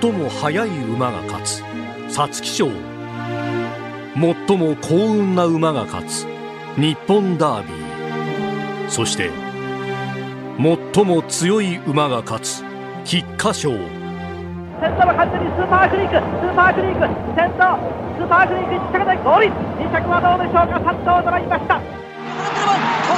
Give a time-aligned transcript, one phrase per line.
[0.00, 1.62] 最も速い馬が勝つ。
[2.08, 2.68] 皐月賞。
[4.16, 6.26] 最も幸運な馬が勝つ。
[6.80, 8.88] 日本ダービー。
[8.88, 9.28] そして
[10.56, 12.64] 最も強い馬が勝つ。
[13.04, 13.68] 菊花賞。
[14.80, 16.16] 先頭は完全にスーパークリーク。
[16.16, 17.00] スーパークリーク。
[17.36, 17.76] 先頭
[18.16, 20.80] スーパークリーク1着でゴール2着はどうでしょうか。
[20.80, 21.76] 3頭並びました。
[21.76, 21.84] 押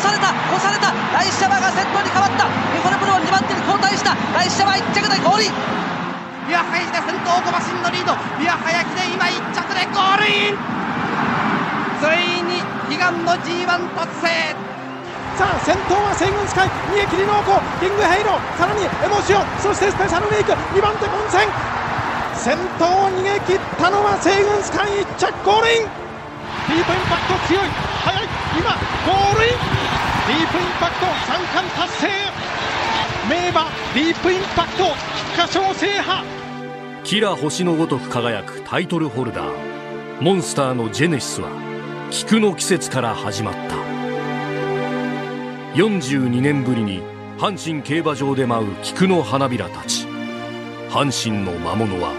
[0.02, 0.34] された。
[0.34, 0.90] 押された。
[1.14, 2.50] ライシャバが先頭に変わった。
[2.74, 4.18] ニコルプロ2番手に交代した。
[4.34, 5.54] ライシャバ1着でゴール
[6.48, 8.16] ビワハヤヒデ先頭5馬身のリード。
[8.40, 10.56] ビワハヤヒデ今1着でゴールイン。
[12.00, 14.56] ついに悲願の G1 達成。
[15.36, 17.52] さあ先頭はセイウンスカイ逃げ切るのか
[17.84, 21.44] キングヘイローさらにエモシオンそしてスペシャルウィーク2番手混戦。
[22.32, 25.92] 先頭を逃げ切ったのはセイウンスカイ1着ゴールイン。
[26.72, 27.68] ディープインパクト強い。
[28.08, 28.24] 速い。
[28.56, 28.72] 今
[29.04, 29.60] ゴールイン。
[30.32, 32.16] ディープインパクト三冠達成。
[33.28, 34.96] 名馬ディープインパクト
[35.36, 36.37] 菊花賞制覇。
[37.08, 40.22] キラ星のごとく輝くタイトルホルダー。
[40.22, 41.48] モンスターのジェネシスは
[42.10, 43.76] 菊の季節から始まった。
[45.72, 47.00] 42年ぶりに
[47.38, 50.06] 阪神競馬場で舞う菊の花びらたち。
[50.90, 52.12] 阪神の魔物は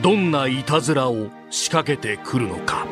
[0.00, 2.86] どんないたずらを仕掛けてくるのか。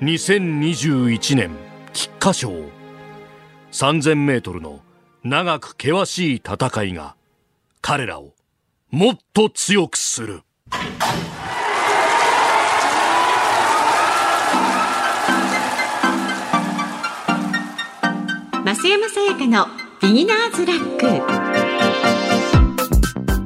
[0.00, 1.52] 2021年
[1.92, 2.50] 菊花賞。
[3.70, 4.80] 3000メートルの
[5.22, 7.14] 長く険しい戦いが
[7.80, 8.35] 彼らを
[8.96, 10.40] もっと強くする。
[18.64, 19.66] 増山さやかの
[20.00, 21.06] ビギナーズラック。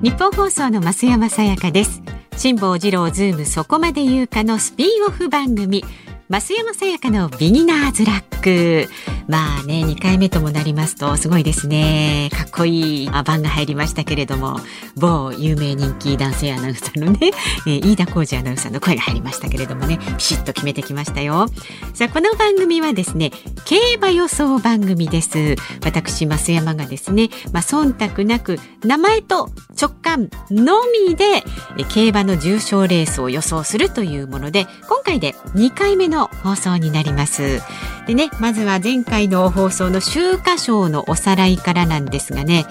[0.05, 2.01] ニッポン放送の増山さやかです。
[2.37, 5.83] 辛坊治郎ズームそこまで言うかのスピンオフ番組。
[6.29, 8.89] 増山さやかのビギナーズラック。
[9.31, 12.31] まあね2回目ともなりますとすごいですね。
[12.33, 14.59] かっこいい番が入りましたけれども。
[14.97, 17.31] 某有名人気男性アナウンサーのね、
[17.67, 19.99] えー、飯田浩二アナウンサーの声が入りましたけれどもね。
[20.19, 21.47] ピシッと決めてきましたよ。
[21.95, 23.31] さあこの番組はですね
[23.65, 25.55] 競馬予想番組です。
[25.85, 31.45] 私増山がですねまあ忖度なく名前と直感のみで
[31.89, 37.63] 競馬の重賞レースを予想するというもので今回で2回目の放送になります。
[38.11, 42.67] でねまずは前回の放送の秋華賞のおさらいからなんですがね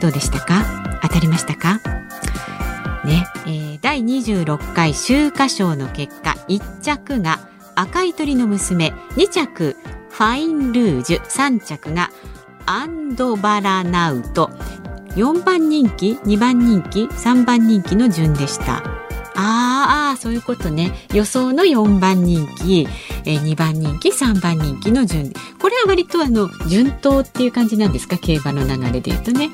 [0.00, 0.64] どうでしたか？
[1.02, 1.78] 当たりましたか？
[3.04, 7.38] ね、えー、第26回秋華賞の結果1着が
[7.74, 9.76] 赤い鳥の娘2着
[10.08, 12.10] ファインルージュ3着が
[12.64, 14.50] アンドバラナウト。
[15.16, 18.82] 4番人気2番人気3番人気の順でした。
[19.40, 20.92] ああそういうことね。
[21.14, 22.88] 予想の4番人気、
[23.24, 28.18] え、2番人気3番人気の順これは割とあの順当っていう感じなんですか？
[28.18, 29.50] 競馬の流れで言うとね。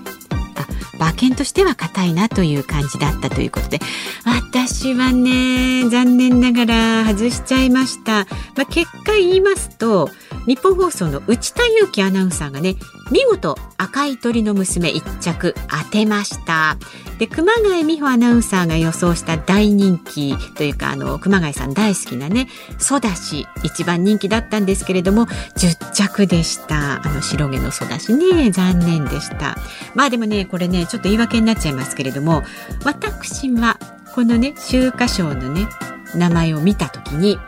[0.57, 3.81] あ馬券としては硬いなという感じだったということで。
[4.25, 8.25] 私はね残念ながら外しちゃいました、
[8.57, 10.09] まあ、結果言いますと
[10.47, 12.77] 日本放送の内田裕樹アナウンサーがね
[13.11, 16.77] 見事赤い鳥の娘一着当てました。
[17.19, 22.49] で熊谷美穂アナウンサーが予想した大人気というかあの熊谷さん大好きなね
[22.79, 27.07] ソダシ一番人気だったんですけれども10着でした。
[27.07, 29.57] あの白毛のソダシね残念でした。
[29.95, 32.43] まあでもねこれねちょっと言い訳になっちゃいますけれども
[32.85, 33.79] 私は
[34.15, 35.69] このね秋華賞のね
[36.15, 37.39] 名前を見た時に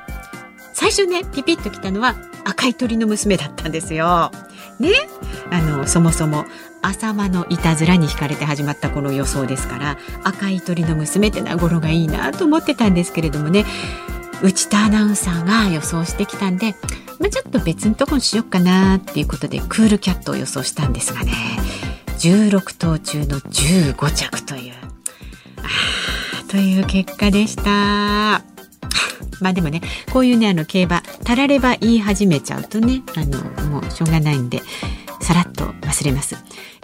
[0.72, 2.14] 最初ねピピッときたのは
[2.44, 4.30] 赤い鳥の娘だったんですよ。
[4.78, 4.90] ね、
[5.50, 6.44] あのそもそも
[6.82, 13.64] 浅間のいたずらに惹かれて始まったこの予想ですから赤い鳥の娘ってのは語呂がいいなと思ってたんですけれどもね。
[14.42, 16.74] 内田アナウンサーが予想してきたんで、
[17.18, 21.32] まあ、ちょっと別のとこにしよっかなっていうことでクールキャットを予想したんですがね。
[22.18, 24.74] 16頭中の15着という。
[25.58, 28.55] あという結果でした。
[29.40, 29.80] まあでもね
[30.12, 34.60] こういうねあの競馬たられば言い始めちゃうとねあのもうしょうがないんで
[35.26, 36.36] さらっと忘れます。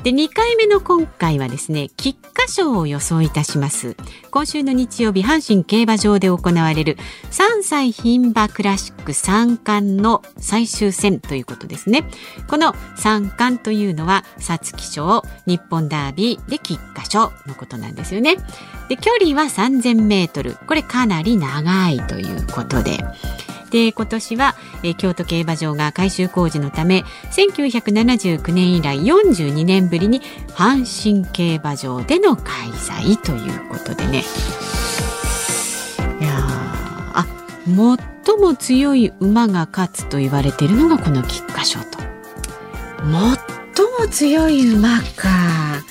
[0.03, 3.97] で、2回目の今回はですね、菊花賞を予想いたします。
[4.33, 6.97] 今週の日曜日、阪神競馬場で行われる
[7.31, 12.03] 3歳牝馬クラシック三冠の最終戦ということですね。
[12.49, 18.39] この三冠というのは、皐月賞、日本ダービーで菊花賞のことなんですよね。
[18.89, 20.57] で、距離は3000メートル。
[20.67, 22.99] これかなり長いということで。
[23.73, 34.25] で今年は、え、京都競馬場が改修工事のため1979年以来42年ぶりに阪神競馬場での開催ということでね。
[36.21, 36.37] いや
[37.15, 37.27] あ
[37.65, 41.99] 最も強い馬が勝つと言われているのがこの菊花賞と。
[43.01, 43.11] 最
[43.99, 45.83] も強い馬か。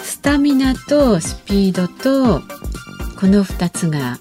[0.00, 2.40] スタタミナとスピードと
[3.18, 4.18] この2つが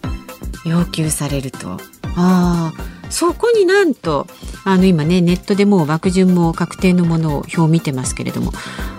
[0.67, 1.77] 要求されるとあ
[2.15, 2.73] あ
[3.09, 4.27] そこになんと
[4.65, 8.51] あの今ねネットでもう枠順も確定のものを表を見てますけれども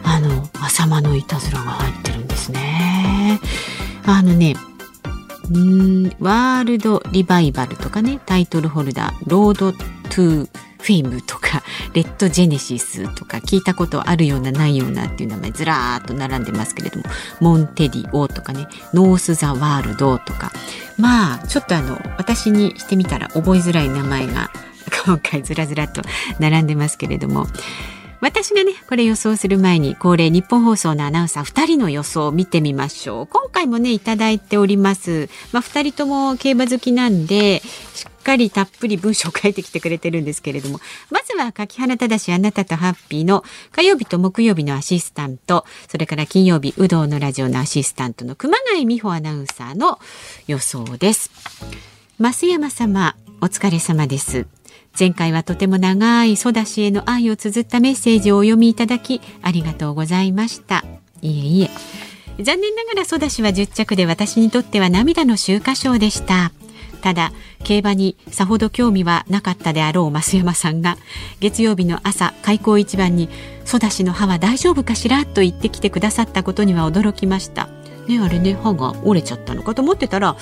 [0.04, 3.40] あのアサマノイタズラが入ってるんですね。
[4.06, 4.56] あのね
[5.50, 17.04] うんワールドリバイバルとかねタイトルホルダーロードトゥーフェイムとかレッドジェネシスとか聞いたことあるようなないようなっていう名前ずらーっと並んでますけれども
[17.40, 20.52] モンテディオとかねノース・ザ・ワールドとか。
[20.98, 24.50] まあちょっとあの私にしてみたら覚えづらい名前が
[25.06, 26.02] 今回ずらずらと
[26.40, 27.46] 並んでますけれども。
[28.20, 33.26] 私がねこれ予想する前に恒例日本放送のアナウンサー2人の予想を見てみましょう。
[33.28, 35.28] 今回もねいただいております。
[35.52, 37.62] まあ2人とも競馬好きなんで
[37.94, 40.80] しっかりたっぷり文章を書いてきてくれてるんですけれども
[41.10, 43.42] まずは柿原正あなたとハッピーの
[43.72, 49.98] 火曜日と木曜日のアシスタントそれから金曜日有働のラジオのアシスタントの熊谷美穂アナウンサーの
[50.46, 51.30] 予想です。
[52.18, 54.46] 増山様お疲れ様です。
[54.98, 60.84] 前回はとても長いソダシへの愛を綴ったメッセージをお読みいただきありがとうございました。
[61.22, 61.70] いえいえ。
[62.42, 66.52] 残念ながらソダシは10着で私にとっては涙の秋華賞でした。
[67.02, 67.32] ただ
[67.64, 70.96] 競馬にさほど興味はなかったであろう増山さんが
[71.40, 73.28] 月曜日の朝開口一番に
[73.64, 77.68] 「ソダシの歯は大丈夫かしら?」と言ってきてくださったことには驚きました
[78.08, 80.36] ねあれね歯が折れちゃったのかと思ってたら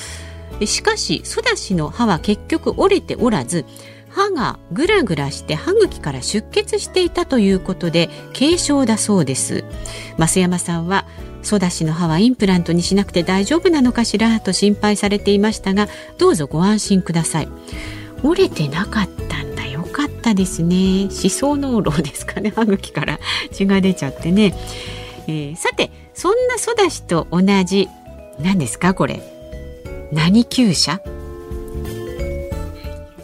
[0.65, 3.67] しかしソダシの歯は結局折れておらず
[4.09, 9.65] 歯がぐらぐらして歯茎から出血していたということで軽症だそうです
[10.17, 11.05] 増山さんは
[11.47, 14.41] ソダシの歯はインプラントにしなくて大丈夫なのかしら？
[14.41, 15.87] と心配されていましたが
[16.19, 17.49] どうぞご安心ください。
[18.25, 19.67] 折れてなかったんだ。
[19.69, 21.05] よかったですね。
[21.05, 22.51] 思想脳漏ですかね。
[22.51, 23.21] 歯茎から
[23.53, 24.55] 血が出ちゃってね、
[25.29, 27.89] えー、さてそんなソダシと同じ
[28.41, 29.23] 何ですかこれ？
[30.13, 31.01] 何厩舎？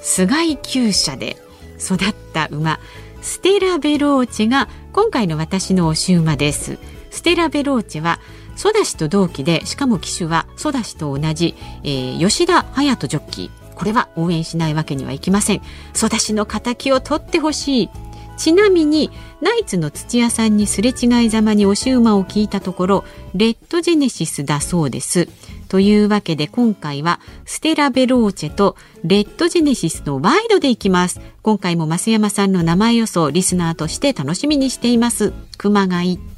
[0.01, 1.37] 菅井厩舎で
[1.81, 2.79] 育った馬
[3.21, 6.79] ステラベローチェが今回の私の推し馬です。
[7.13, 8.19] ステラベローチェは
[8.57, 11.55] ソダシと同期でしかも騎手はソダシと同じ、
[11.85, 15.63] えー、吉田隼人ジョッキーこれは応援しないわけにはいきません
[15.95, 17.91] ソダシの敵を取ってほしい
[18.37, 19.11] ちなみに
[19.41, 23.05] ナイツの土屋さんにすれ違いざまに押し馬を聞いたところ
[23.35, 25.29] レッドジェネシスだそうです
[25.73, 31.19] というわけで今回はステラベローチェとレッドジェネシスのワイドでいきます。
[31.41, 35.33] 今回も増山さんの名前予想リスナーとして楽しみにしています。
[35.57, 36.32] 熊谷。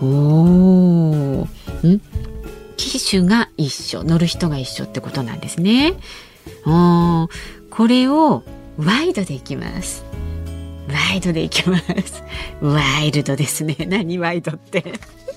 [0.00, 1.88] おー。
[1.88, 2.00] ん？
[2.76, 5.94] 機種が一緒、乗る人が一緒ってことなんですね。
[6.66, 7.28] お
[7.70, 8.42] これを
[8.76, 10.04] ワイドでいきます。
[10.88, 12.22] ワイドでいきます。
[12.60, 13.76] ワイルドですね。
[13.88, 14.84] 何ワイドって。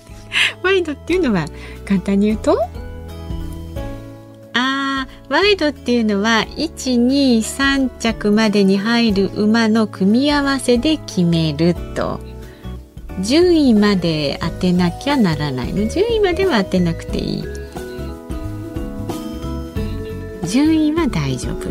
[0.61, 1.45] ワイドっていうのは
[1.85, 2.59] 簡単に言うと？
[4.53, 12.19] あワイドっていうのは123着までに入る馬の組み合わせで決めると
[13.21, 15.87] 順位まで当てなきゃならないの。
[15.87, 17.43] 順位までは当てなくていい。
[20.47, 21.69] 順位は大丈夫。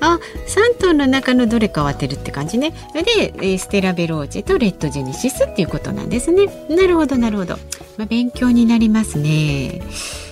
[0.00, 2.72] あ3頭の中のどれかを当てるって感じね。
[2.94, 6.46] でステラベローチェとレッドジェネシスっていうことなんですね。
[6.68, 7.56] なるほどなるほど、
[7.96, 9.82] まあ、勉強になりますね。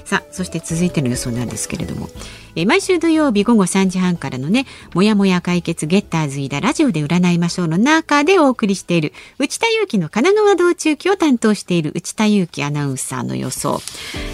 [0.04, 2.08] さあそして続いての予想なんですけれども、
[2.56, 13.80] え毎週土曜日午後3時半からのねもやもや解決ゲッターズイダラジオで占いましょうの中でお送りしている内田裕樹の神奈川道中記を担当している内田裕樹アナウンサーの予想。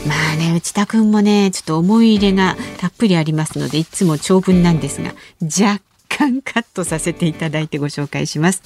[0.07, 8.63] まあね内田君もねちょっと思い入れがたっぷりありますのでいつも長文なんですが若干カットさせていただいてご紹介します。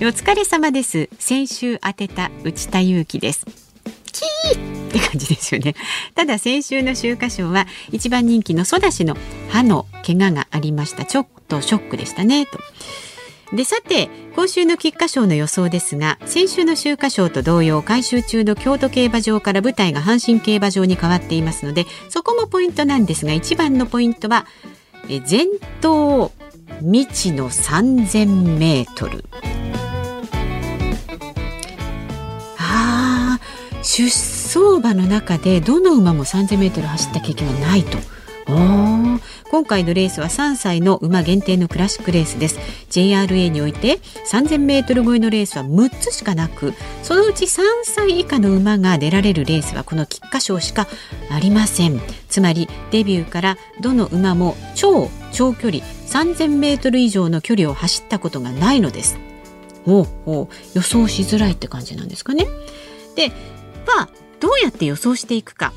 [0.00, 1.08] お疲れ様です。
[1.18, 3.63] 先週当てた内田裕樹です。
[4.14, 5.74] キーって感じですよね。
[6.14, 9.16] ただ先週の週刊賞は一番人気のソダシの
[9.50, 11.04] 歯の怪我がありました。
[11.04, 12.46] ちょっとショックでしたね。
[12.46, 12.58] と。
[13.52, 24.46] でさて今週の菊花賞の予想ですが先週の秋華賞と同様改修中の京都競馬場から舞台が阪神競馬場に変わっていますのでそこもポイントなんですが一番のポイントは
[25.08, 25.46] 前
[25.80, 26.32] 頭
[26.80, 29.24] 未知の3000メートル。
[33.96, 37.96] 出走馬の中でどの馬も 3000m 走った経験はないと。
[39.52, 42.58] 今回のレースは3歳の馬限定のクラシックレースです。
[42.90, 46.74] JRA において 3000m 超えのレースは6つしかなく
[47.04, 50.88] そのうち3歳以下の馬が出られるレースはこの菊花賞しか
[51.30, 52.00] ありません。
[52.28, 59.20] つまりデビューからどの馬も超長距離 3000m 以上の距離を走ったことがないのです。
[59.84, 60.54] ほうほう。
[60.74, 62.48] 予想しづらいって感じなんですかね。
[63.14, 63.30] で
[63.86, 64.08] は
[64.40, 65.72] どうやって予想していくか。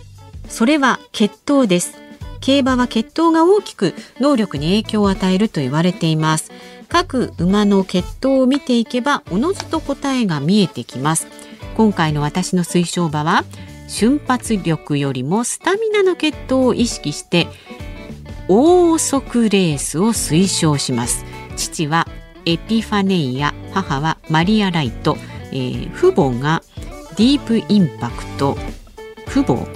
[0.49, 1.97] それは血統です。
[2.39, 6.51] 競馬は血統が大きく能力に影響を与えると言われています。
[6.87, 11.27] 各馬の血統を見ていけばおのずと答えが見えてきます。
[11.75, 13.43] 今回の私の推奨馬は
[13.87, 17.47] 瞬発力よりもスタミナの血統を意識して
[18.47, 21.25] 大速レースを推奨します。
[21.55, 22.07] 父は
[22.45, 25.17] エピファネイア母はマリア・ライト、
[25.51, 26.63] えー、父母が
[27.17, 28.55] ディープインパクト。
[29.27, 29.67] 父母。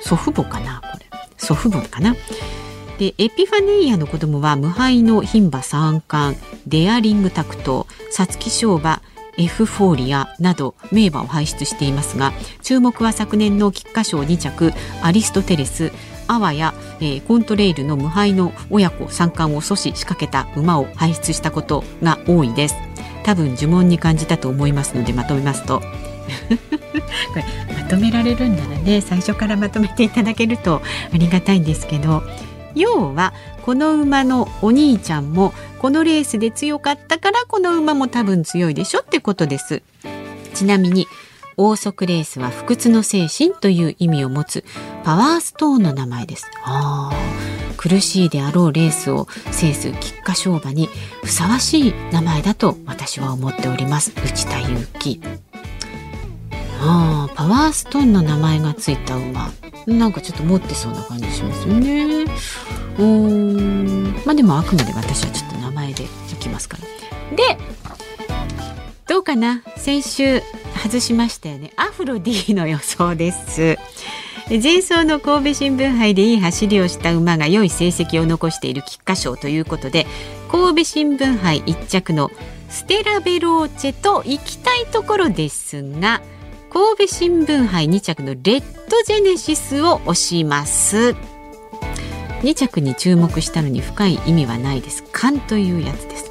[0.00, 1.06] 祖父母かなこれ。
[1.36, 2.14] 祖父母かな。
[3.00, 9.02] でエピファネイアの子供は無敗の牝馬三冠デアリングタクト皐月賞馬
[9.36, 12.32] エフフォーリアなど名馬を輩出していますが
[12.62, 15.92] 注目は昨年の菊花賞2着アリストテレス
[16.26, 22.76] アワや、えー、コントレイルの無敗の親子三冠を阻止しかけた馬を輩出したことが多いです。
[23.28, 25.82] 多分呪文に感じたと思いますのでまとめますと
[26.48, 27.44] これ
[27.82, 30.82] まとめられるんならね最初からまとめていただけると
[31.12, 32.22] ありがたいんですけど
[32.74, 33.32] 要は
[33.62, 39.82] この馬のお兄ちゃんもこのレースで強かったからこの馬も多分強いでしょってことです。
[40.54, 41.06] ちなみに
[41.56, 44.64] 王速レースは不屈の精神という意味を持つ
[45.04, 46.50] パワーストーンの名前です。
[46.64, 47.10] あ
[47.76, 50.88] 苦しいであろうレースを制す菊花賞馬に
[51.22, 54.12] ふさわしい名前だと私は思っております。
[54.24, 55.47] 内田祐樹。
[56.80, 59.50] あパワーストーンの名前がついた馬。
[59.86, 62.24] なんかちょっと持ってそうな感じしますよね。
[62.98, 64.12] うん。
[64.24, 66.06] まあでもあくまで私はちょっと名前でい
[66.38, 67.58] きますからで
[69.06, 69.62] どうかな？
[69.76, 70.42] 先週
[70.82, 71.72] 外しましたよね。
[71.76, 73.78] アフロ D の予想です。
[74.48, 80.06] 前走の神戸新聞杯でいい走りをした馬が良い成績を残している菊花賞ということで
[80.50, 82.30] 神戸新聞杯1着の
[82.70, 86.22] ステラベローチェと行きたいところですが
[86.70, 91.16] 神戸新聞杯2着のレッドジェネシスを押します。
[92.42, 95.02] 2着に注目したのに深い意味はないです。
[95.10, 96.30] 勘というやつです。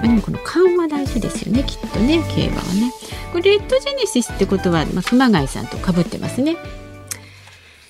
[0.00, 2.92] でもこの勘は大事ですよねきっとね競馬はね。
[3.32, 6.56] これレッドジェネシスってことは、まあ、熊谷さんと被ってますね。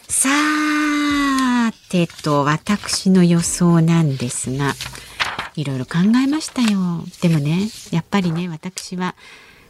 [0.09, 0.31] さ
[1.91, 4.75] てと私の予想なんですが
[5.55, 7.05] いろいろ考えましたよ。
[7.21, 9.14] でもねやっぱりね私は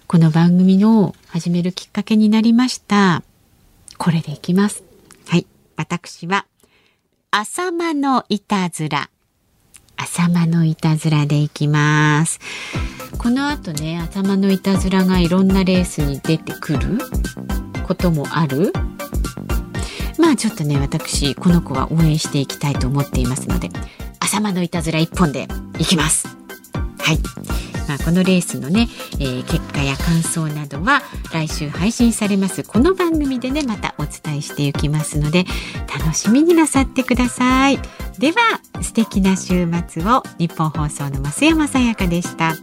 [0.06, 3.22] この番組の始めるきっかけになりました。
[3.96, 4.84] これでいきます。
[5.26, 5.46] はい。
[5.76, 6.46] 私は、
[7.30, 9.08] 浅間のいたずら。
[9.96, 12.38] 浅間のいたずらでいきます。
[13.16, 16.98] この後ね、浅間のいたずらがいろんなレースに出てくる
[17.86, 18.72] こともある。
[20.18, 23.70] まあちょっとね、私、この子は応援していきたいと思っていますので、
[24.20, 26.28] 浅間のいたずら一本でいきます。
[26.98, 27.18] はい。
[27.88, 28.88] まあ、このレースのね、
[29.18, 32.62] えー、結果や感想などは来週配信されます。
[32.62, 35.44] この番組でねまたお伝えしていきますので
[35.98, 37.78] 楽しみになさってください。
[38.18, 40.22] では素敵な週末を。
[40.38, 42.54] 日本放送の増山さやかでした。